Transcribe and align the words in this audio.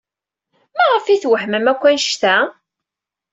Maɣef 0.77 1.05
ay 1.07 1.19
twehmem 1.23 1.65
akk 1.71 1.83
anect-a? 1.89 2.35